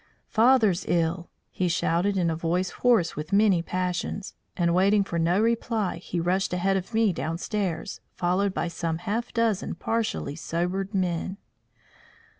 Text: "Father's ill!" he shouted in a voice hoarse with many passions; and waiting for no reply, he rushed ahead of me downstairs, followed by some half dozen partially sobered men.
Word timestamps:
"Father's 0.29 0.83
ill!" 0.87 1.29
he 1.51 1.67
shouted 1.67 2.17
in 2.17 2.31
a 2.31 2.35
voice 2.35 2.71
hoarse 2.71 3.15
with 3.15 3.31
many 3.31 3.61
passions; 3.61 4.33
and 4.57 4.73
waiting 4.73 5.03
for 5.03 5.19
no 5.19 5.39
reply, 5.39 5.97
he 5.97 6.19
rushed 6.19 6.53
ahead 6.53 6.75
of 6.75 6.95
me 6.95 7.13
downstairs, 7.13 8.01
followed 8.15 8.51
by 8.51 8.67
some 8.67 8.97
half 8.97 9.31
dozen 9.31 9.75
partially 9.75 10.35
sobered 10.35 10.95
men. 10.95 11.37